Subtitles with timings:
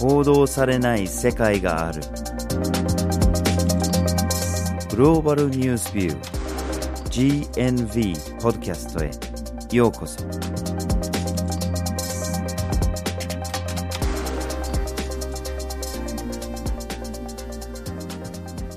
[0.00, 2.00] 報道されない世界がある。
[4.88, 9.10] グローバルニュースビュー GNV ポッドキャストへ。
[9.76, 10.24] ようこそ。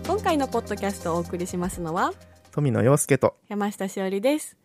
[0.06, 2.12] 今回のポッドキャストをお送りしますのは
[2.52, 4.58] 富野陽介と山下しおりです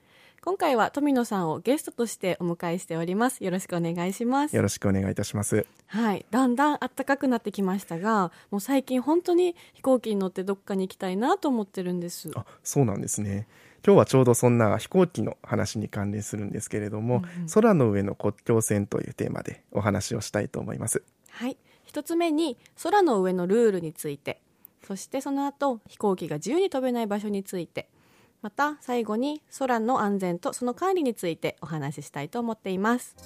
[0.48, 3.44] 今回は富野さんをゲストとしてお迎えしております。
[3.44, 4.56] よろしくお願いします。
[4.56, 5.66] よろしくお願いいたします。
[5.88, 6.24] はい。
[6.30, 12.30] だんだん暖かくなってきましたがもう最近本当に飛行機に乗ってどっかに行きたいなと思ってるんです。
[12.34, 13.46] あそうなんですね。
[13.84, 21.02] 今日はちょうどそんな飛行機の話に関連するんですけれども、うんうん、空の上の国境線というテーマでお話をしたいと思います。
[21.28, 21.58] はい。
[21.84, 24.40] 一つ目に空の上のルールについて。
[24.86, 27.88] そしてその後飛行機が自由に飛べない場所について
[28.40, 33.16] また最後に空の安全とその管理についてお話ししたいと思っています。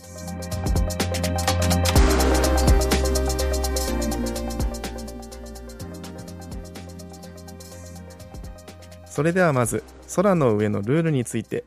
[9.04, 9.84] それではまず
[10.16, 11.64] 空の上のルールについて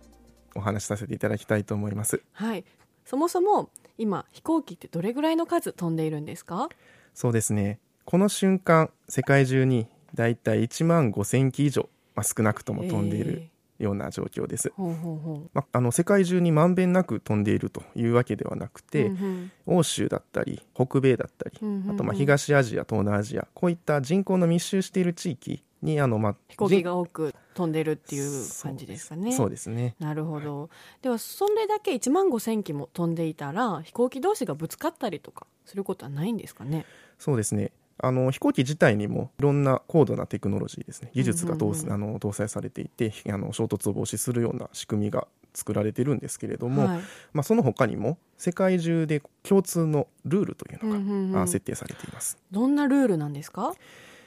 [0.56, 2.24] お話しさせていただきたいと思います。
[2.34, 2.66] はい。
[3.06, 6.70] そもそも今飛行機ってどれぐらいの数飛んでいるんですか？
[7.14, 7.80] そうですね。
[8.06, 14.72] この瞬間世界中にだいたい1万5000機以上まあ、少なくとも飛んでいるような状況です。
[14.76, 15.50] ほうほうほう。
[15.54, 29.34] まあ、あの世界中にまんべんなく飛んでいるというわけではなくて、うんうん、欧州だったり北米だったり、うんうんうん、あとまあ東アジア東南アジアこういった人口の密集している地域にあの、まあ、飛行機が多く飛んでるっていう感じですかね。
[29.34, 29.96] そうですね。
[30.00, 30.70] なるほど、はい、
[31.04, 36.86] ではそれだけ1万5,000機も飛んでいたら飛行機同士がぶつかったりとかすることはないんですかね？
[37.20, 41.12] そうですねあの飛行機自体にもいろんな高度なテクノロジーですね。
[41.14, 47.00] 技術が搭,、あの搭載されていてあの衝突を防止するような仕組みが作られてるんですけれども、はい、
[47.32, 52.38] まあ、その他にも世界中で共通のルールというのが設定されています。
[52.52, 53.74] どんなルールなんですか？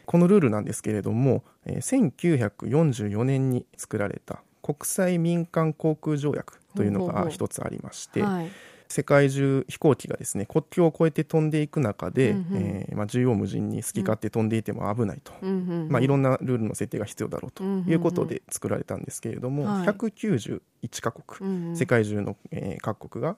[0.07, 8.51] このルールなんですけれども、えー、1944年に作られた国際民間航空条約というのが一つありまして、はい
[8.89, 15.49] 世界中飛行機がですね国境を越えて飛んでいく中で、うんうん、えー、まあ、縦横無尽に好き勝手飛んでいても危ないと、うん。
[15.49, 20.61] うんうん、まあ、いろんなルールの設定が必要だろうということで作られたんですけれども、うんうんうん、191
[21.03, 23.37] カ国、はい、世界中の、えー、各国が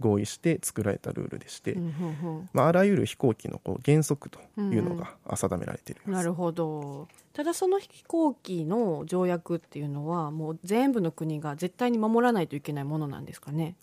[0.00, 7.08] 合意して作られたルールでして、うんうん、まあ、あらゆる飛行機のこう原則というのが定められています、うん、なるほど。
[7.32, 13.76] ただその飛行機の条約っていうのはもう全部の国が絶対に守らないといけないものなんですかね？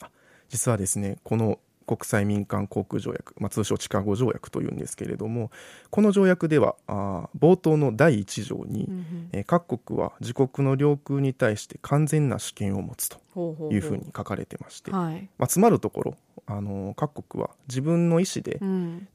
[0.50, 5.50] 実はですねこの国際民間航空条約、まあ、通称チカゴ条約というんですけれども
[5.90, 13.20] この条約ではあ冒頭の第1条に、うん、えー、各国は自国の領空に対して完全な主権を持つと
[13.72, 18.59] いうふうに書かれてまして、まあ、つまるところあの各国は自分の意思で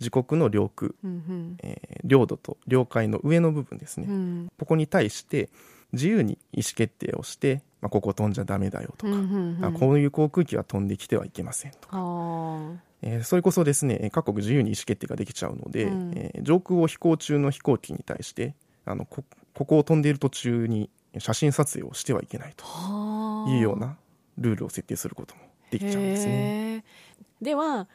[0.01, 5.49] 自国の領空、うん、えー、領土と領海の上の部分ですね、うん、ここに対して
[5.93, 9.19] 自由に意思決定をしてまあ、ここ飛んじゃダメだよとか、うん
[9.61, 11.99] うんうん、こういう航空機は飛んできてはいけませんとか、
[13.03, 18.55] えー、それこそですね各国自由に意思決定ができちゃうので、うん、えー、上空を飛行中の飛行機に対して
[18.87, 22.65] あのこここを飛んでいる途中に写真撮影をしてはいけないと
[23.51, 23.99] いうような
[24.39, 26.85] ルールを設定することもできちゃうんですね。
[27.43, 27.87] では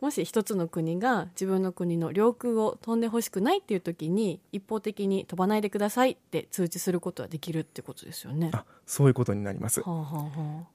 [0.00, 8.50] もし一つの国が自分の国の領空を飛んでほしくないっていう時に一方的に飛ばないでくださいって通知することはできるってことですよね。
[8.52, 9.80] あそういうことになります。
[9.80, 10.22] はあはあ、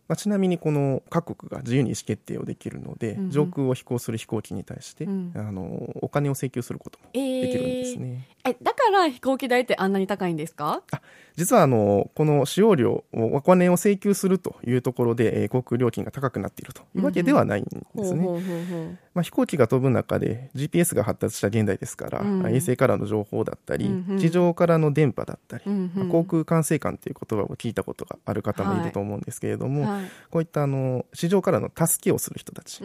[0.07, 5.63] まあ、ちなみにこの各国が自由に意思決定をできるので、うんうん、上空を飛行する飛行機に対して、うん、あの
[6.01, 7.19] お金を請求することもで
[7.49, 8.27] きるんですね。
[8.43, 10.83] えー、えだから飛行機代ってあんなに高いんですか？
[10.91, 11.01] あ
[11.35, 18.99] 実はあのこの使用料お金を請求するというところで、えー、航空料金が高くなっているというわけではないんですね。
[19.13, 30.01] まあ、飛行機が飛ぶ中で GPS が発達した現代ですから、うん、衛星からの情報だったり、うんうん、地上からの電波だったり、うん航空管制官という言葉を聞いたことがある方もいると思うんですけれども、はい。
[30.01, 32.83] はい、こういったあの地上からの助けをする人たち、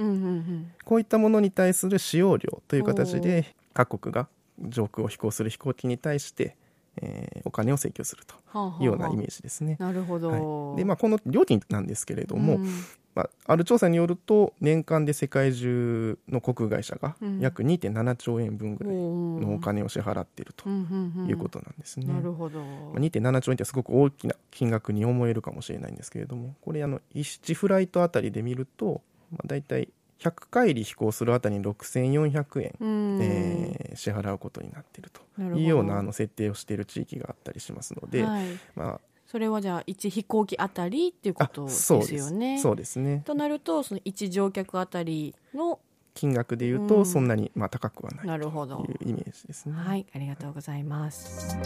[0.84, 4.28] こういったものに対する使用料という形で各国が
[4.60, 6.56] 上空を飛行する飛行機に対して
[7.02, 8.34] えー、お金を請求すると
[8.80, 9.76] いうようなイメージですね。
[9.78, 12.66] はあはあ、なるほど、はい、でまあ、この料金なんですけれども、うん、
[13.14, 22.06] まあ、ある調査によると年間で世界中の航空会社が約2.7兆円分ぐらいのお金を支払っているということなんですね。
[22.06, 22.64] なるほど、ま
[22.96, 29.02] あ、2.7兆円ってすごく大きな金額に思えるかもしれないんですけれどもこれあの1フライトあたりで見ると、
[29.32, 29.88] まあ、大体
[30.20, 32.72] 100回り飛行するあたりに6400円、
[33.20, 42.58] えー、支払うことになっているというようなあの設定をしている地域があったりしますので、はい、まあ、それはじゃあ1飛行機あたりっていうことですよね。
[42.58, 42.98] そうです。
[42.98, 43.22] ね。
[43.26, 45.78] となるとその1乗客あたりの
[46.14, 46.88] 金額でいううん。
[46.88, 49.74] とそんなにまあ高くはないというイメージですね。
[49.74, 51.56] はいありがとうございます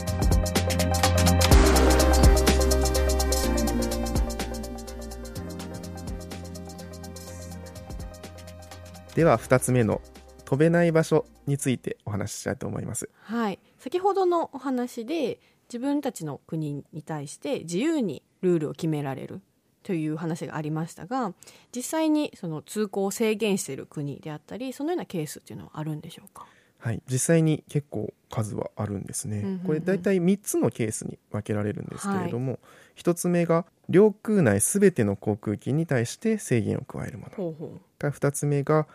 [9.15, 10.01] では2つ目の
[10.45, 13.09] 飛べない場所についてお話ししたいと思います。
[13.23, 19.41] はい先ほどのお話で自分たちの国に対して自由にルールを決められる
[19.83, 21.33] という話がありましたが
[21.75, 26.47] 実際にその通行を制限している国であったりそのようなケースっていうのはあるんでしょうか？
[26.83, 29.39] はい、実際に結構数はあるんですね。
[29.39, 32.59] うんうんうんこれ大体3つのケースに分けられるんですけれども、
[32.97, 37.37] 1つ目が領空内すべての航空機に対して制限を加えるもの。
[37.37, 38.89] ほうほが2つ目が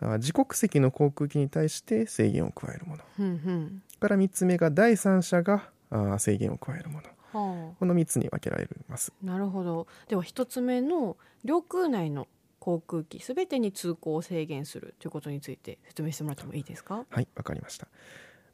[0.00, 3.04] あ自国籍の航空機に対して制限を加えるもの。
[3.20, 3.22] う。
[3.22, 3.82] うんうん。
[4.00, 7.08] から3つ目が第三者があ制限を加えるもの。
[7.32, 9.12] はこの3つに分けられます。
[9.22, 9.26] あ。
[9.26, 9.86] なるほど。
[10.08, 12.26] では一つ目の領空内の
[12.60, 17.04] 航空機すべてに通行を制限するということについて説明してもらってもいいですか？
[17.10, 17.86] はい、わかりました。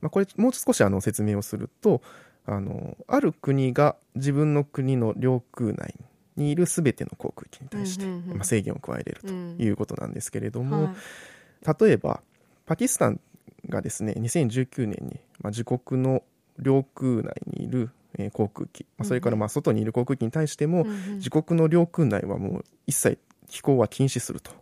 [0.00, 2.02] まあ、これもう少しあの説明をすると
[2.46, 5.94] あのある国が自分の国の領空内
[6.36, 11.84] にいるすべての航空機に対して、うんうんうんまあ、制限を加えれるとうんいうことなんですけれども、はい。
[11.86, 12.22] 例えば
[12.66, 13.20] パキスタン
[13.68, 16.22] がですね2019年に、まあ、自国の
[16.58, 23.18] 領空内にいる、えー航空機、まあ、それからまあ外にいる航空機に対しても、うんうん自国の領空内はもう一切
[23.48, 24.52] 飛行は禁止すると、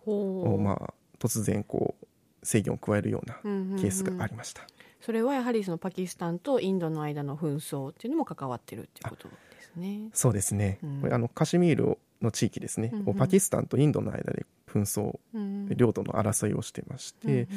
[0.58, 2.06] まあ、突然こう
[2.42, 3.78] 制限を加えるようなうんうんうん。
[3.80, 4.62] ケースがありました。
[5.00, 10.10] それはやはりそのパキスタンとインドの間の紛争っていうのも関わってるっていうことですね。
[10.12, 11.00] そうですね、うん。
[11.00, 17.48] これあのカシミールの地域ですね、うんうんパキスタンとインドの間で紛争うん領土の争いをしてまして、うんうん。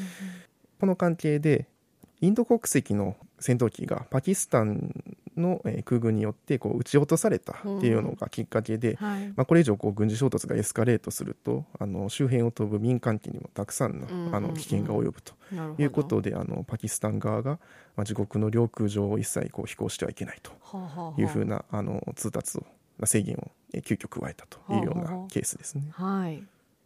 [0.80, 1.68] この関係で
[2.22, 9.28] インド国籍の戦闘機がパキスタンのえー空軍によってこう撃ち落とされたっていうのがきっかけで、うんはい。
[9.30, 15.34] まあ、これ以上こう軍事衝突がエスカレートするとあの周辺を飛ぶ民間機にもたくさんのうんうんうんあの危険が及ぶと。
[15.78, 17.58] いうことであのパキスタン側が、ま
[17.98, 22.62] あ、自国の領空上を一切こう飛行してはいけないとはあはあはあいうふうなあの通達を
[22.98, 25.84] まあ制限をえー急遽加えたというようはあはあなケースですね。
[25.92, 26.44] はい。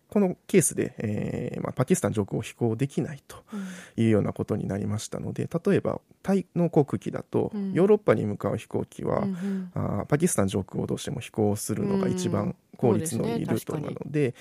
[0.09, 4.03] このケースで、えーまあ、パキスタン上空を飛行できないとうん。
[4.03, 7.73] いうようなことになりましたので例えばタイの航空機だと、うん。
[7.73, 9.71] ヨーロッパに向かう飛行機は、うんうん。
[9.75, 14.33] あーパキスタン上空をどうしても飛行するのが一番効率のいいルートなので,、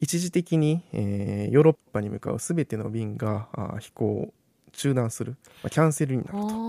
[0.00, 4.34] 一時的に、えーヨーロッパに向かうすべての便があー飛行を
[4.72, 6.66] 中断する、まあ、キャンセルになると。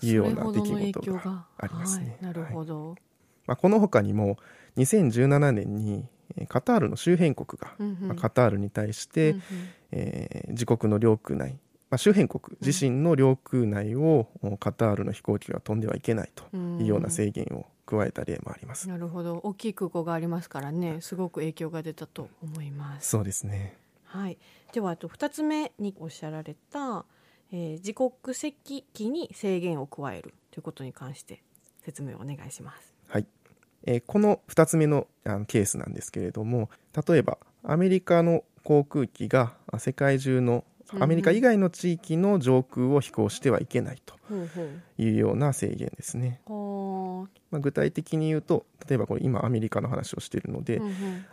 [0.00, 2.18] いうような出来事がありますね。
[2.22, 2.94] はい、なるほど、
[3.46, 4.38] まあ、この他にも
[4.76, 6.17] 2017年にえー
[6.48, 8.08] カタールの周辺国が、うんうん。
[8.08, 9.42] まあ、カタールに対して、うんうん。
[9.92, 11.58] えー自国の領空内、
[11.90, 18.88] まあ、周辺国自身の領空内をおカタールの飛行機が飛んではいけないというような制限を加えた例もあります。
[18.88, 19.40] なるほど。
[19.42, 23.08] 大きい空港がありますからねすごく影響が出たと思います。
[23.08, 23.76] そうですね。
[24.04, 24.38] はい、
[24.72, 27.04] ではあと2つ目におっしゃられた、
[27.52, 31.42] えー自国籍機に制限を加えるということに関して
[31.82, 32.94] 説明をお願いします。
[33.06, 33.26] はい、
[33.88, 36.68] えーこの2つ目のあのケースなんですけれども
[37.08, 40.64] 例えばアメリカの航空機があ世界中の
[41.00, 44.14] アメリカ以外の地域の上空を飛行してはいけないと
[44.98, 50.80] いうような制限ですね、ほまあ、具体的に言うと例えばこれ今アメリカの話をしているので、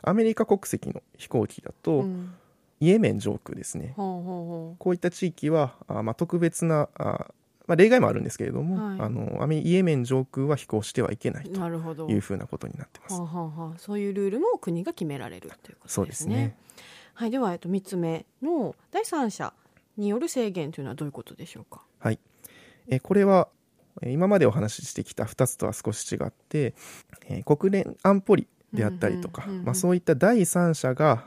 [0.02, 2.34] アメリカ国籍の飛行機だと、うん。
[2.82, 3.94] イエメン上空ですね。
[3.96, 7.28] こういった地域はあ、まあ、特別なあ、
[7.68, 9.00] まあ、例外もあるんですけれども、はい。
[9.02, 13.16] あのアメイエメン上空は飛行してはいけないうというふうなことになってます。
[13.16, 15.90] はあはあはあ、そういうルールも国が決められるということですね。
[15.90, 16.58] そうですね。
[17.14, 19.54] はい、では、えっと、3つ目の第三者
[19.98, 21.82] による制限というのはどういうことでしょうか？
[22.00, 22.20] はい、
[22.88, 23.48] えーこれは
[24.02, 26.76] えー今までお話ししてきた2つとは少し違って、
[27.28, 31.26] えー国連安保理であったりとか、まあ、そういった第三者が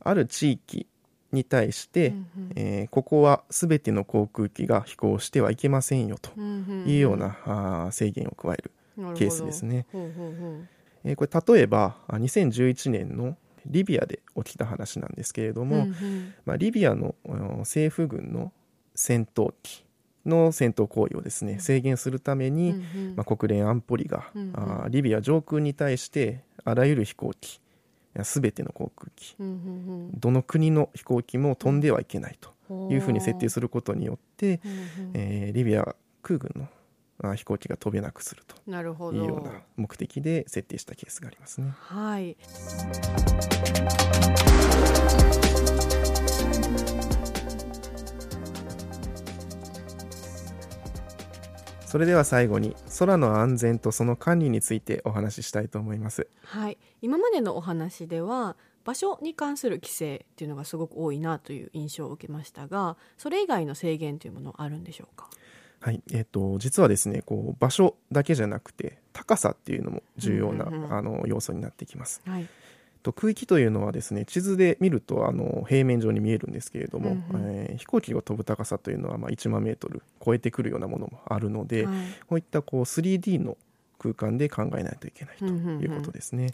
[0.00, 0.86] ある地域
[1.32, 2.52] に対して、うんうん。
[2.56, 8.70] えーここは全ての航空機が飛行してはいけませんよとうんんいうような、あー制限を加える、
[9.16, 9.86] ケースですね。
[9.92, 10.68] ほうほうほう。
[11.04, 16.34] えーこれ例えばあ2011年のリビアで起きた話なんですけれども、うんうん。
[16.44, 17.14] まあ、リビアの
[17.60, 18.52] 政府軍の
[18.94, 19.84] 戦闘機
[20.24, 23.16] の戦闘行為をですね制限するために、うんうん。
[23.16, 24.52] まあ、国連安保理が、うんうん。
[24.54, 27.60] あーリビア上空に対してあらゆる飛行機
[28.24, 34.60] すべての航空機どの国の飛行機も飛んではいけないとうんいうふうに設定することによって、
[35.14, 36.68] えーリビア空軍の
[37.22, 39.18] あ飛行機が飛べなくするとなるほど。
[39.18, 41.72] いうような目的で設定したケースがありますね。
[41.78, 42.36] はい。
[51.86, 56.28] それでは最後に空の安全とその管理についてお話ししたいと思います。
[56.44, 65.30] はい、今までのお話では場所に関する規制っていうのがすごく多いなという印象を受けましたがそれ以外の制限というものはあるんでしょうか？
[65.78, 66.02] はい。
[66.12, 72.22] えーと、実はですねこう場所だけじゃなくて高さっていうのも重要な、うんうんうん、あの要素になってきます。
[72.26, 72.48] はい。
[73.04, 81.96] と空域というのはですね地図で見るとあの平面上に見えるんですけれども、うんうん、えー、飛行機が飛ぶ高さというのはまあ1万メートル超えてくるようなものもあるので、はい、
[82.28, 83.56] こういったこう 3D の
[84.14, 86.50] 空間で考えないといけないということですね。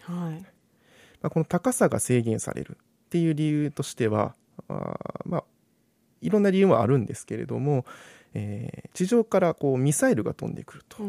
[1.22, 4.34] この高さが制限されるっていう理由としては
[4.68, 5.44] あまあ
[6.20, 7.84] いろんな理由もあるんですけれども、
[8.34, 11.02] えー、地上からこうミサイルが飛んでくると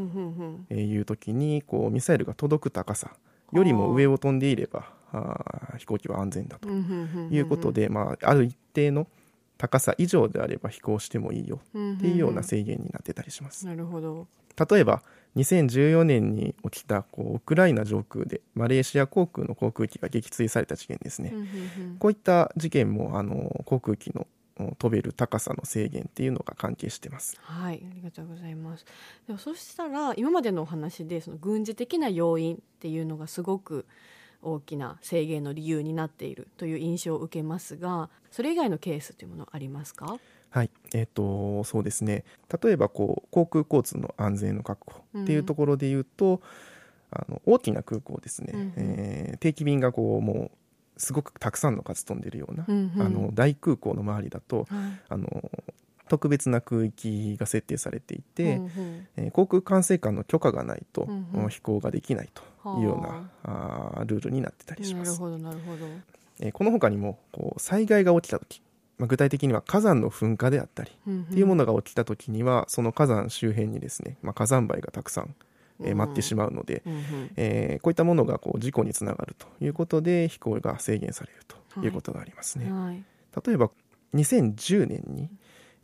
[0.73, 3.11] いう時にこうミサイルが届く高さ
[3.51, 9.07] よりも上を飛んでいればあ飛行機は安全だということで、まあ、ある一定の
[9.63, 13.65] 高さ以上であれば飛行してもいいよっていうような制限になってたりします。
[13.65, 14.27] なるほど
[14.69, 15.01] 例えば
[15.37, 21.33] 2014年に起きたこうウクライナ上空でマレーシア航空の航空機が撃墜された事件ですね、
[21.97, 24.27] こういった事件もあの航空機の
[24.77, 27.37] 飛べる高さの制限っていうのが関係してます。
[27.41, 28.85] はい、ありがとうございます。
[29.27, 33.85] でもそしたら今までのお話でその軍事的な要因っていうのがすごく
[34.43, 40.17] 大きな制限の理由になっているという印象を受けますが、それ以外のケースというものありますか？
[40.49, 42.23] はい、えーと、そうですね。
[42.61, 46.39] 例えばこう航空交通の安全の確保っていうところでいうと、うん、
[47.11, 55.51] あの大きな空港ですね、うん、えー、定期便がこうもうすごくたくさんの数飛んでるような、うんうん、あの大空港の周りだと、はい、あの
[56.13, 62.29] 特別な空域が設定されていて、うんうん、えー、航空管制官の許可がないと、うんうん、飛行ができない
[62.61, 64.03] というようなあ。
[64.05, 65.13] ルールになってたりします。
[65.13, 65.87] なるほどなるほど。
[66.39, 68.61] えー、この他にもこう災害が起きた時
[68.99, 75.33] まあ、具体的には火山の噴火であったりっていうものが起きた時にはその火山周辺にですね、まあ、火山灰がたくさん
[75.81, 76.83] えー、待ってしまうので、
[77.35, 82.71] えー、こういったものがこう事故につながるということで飛行が制限されるということがありますね。
[82.71, 83.03] はい、
[83.45, 83.71] 例えば
[84.13, 85.29] 2010年に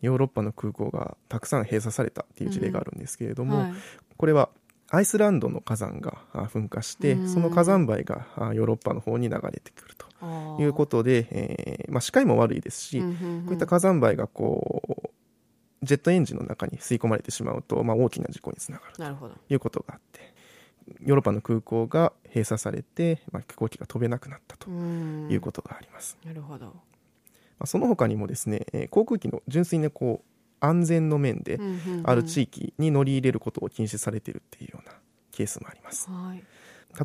[0.01, 3.73] ヨーロッパの空港がたくさん閉鎖されたっていう事例があるんですけれども、うんはい、
[4.17, 4.49] これは
[4.91, 13.05] アイスランドの火山が噴火して、その火山灰がヨーロッパの方に流れてくるということで、えーまあ、視界も悪いですし、こ
[13.49, 15.09] ういった火山灰がこう
[15.83, 20.33] ジェットエンジンの中に吸い込まれてしまうと、まあ、大きな事故につながるということがあって
[21.01, 26.17] ヨーロッパの空港が閉鎖されて、まあ、飛行機が飛べなくなったということがあります。
[26.25, 26.79] なるほど、まあ、
[27.65, 31.59] その他にもですね、えー、航空機の純粋なこう安全の面で
[32.03, 34.93] ある地域に乗り入れることを禁止されているっていうような
[35.31, 36.09] ケースもあります。
[36.09, 36.43] はい、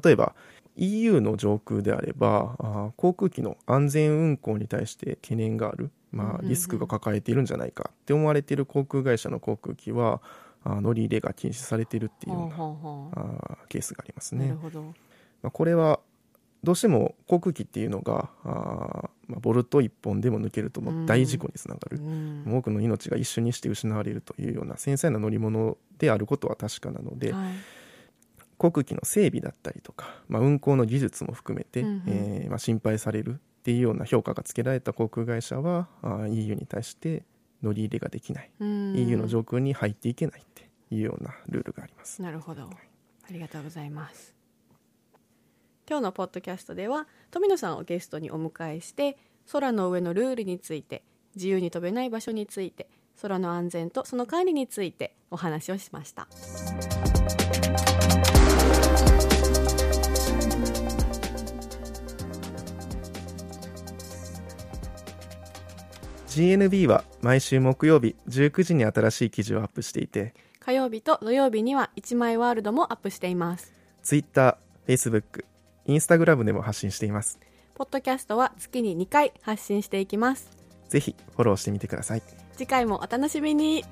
[0.04, 0.34] 例えば
[0.76, 5.90] EU の上空であればあ航空機の安全運航に対して懸念がある。
[6.10, 10.22] まあ、リスクが抱えているんじゃないかって思われている航空会社の航空機は
[10.62, 14.56] あ乗り入れが禁止されているっていうようなあケースがありますね。
[15.42, 15.98] まあ、これは
[16.62, 27.52] どうしても航空機っていうのがあ、まあ、ボルト1本でも抜けるともう大事故につながる、うん、多くの命が一瞬にして失われるというような繊細な乗り物であることは確かなので、はい、
[28.58, 37.24] 航空機の整備だったりとか、まあ、運航の技術も含めて、うんうん、えー、まあ、心配されるっていうような評価がつけられた航空会社はあ EU に対して
[37.62, 38.50] 乗り入れができない。
[38.60, 42.20] EU の上空に入っていけないっていうようなルールがあります。
[42.20, 42.68] なるほど。
[43.28, 44.34] ありがとうございます
[45.88, 49.18] 今日のポッドキャストでは富野さんをゲストにお迎えして
[49.52, 51.02] 空の上のルールについて
[51.36, 52.88] 自由に飛べない場所について
[53.20, 56.26] 空の安全とその管理についてお話をしました。
[66.34, 73.72] GNB は毎週木曜日19時に新しい記事をアップしていて火曜日と土曜日には1枚ワールドもアップしています
[74.02, 75.44] Twitter、Facebook、
[75.86, 77.38] Instagram でも発信しています。
[77.74, 80.50] ポッドキャストは月に2回発信していきます。
[80.88, 82.22] ぜひフォローしてみてください。
[82.56, 83.84] 次回もお楽しみに